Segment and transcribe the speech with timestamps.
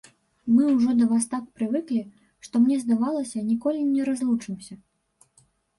[0.53, 1.99] Мы ўжо да вас так прывыклі,
[2.49, 4.73] што мне здавалася, ніколі не разлучымся.